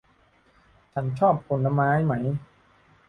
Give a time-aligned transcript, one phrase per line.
[0.93, 2.13] ฉันชอบผลไม้ไหม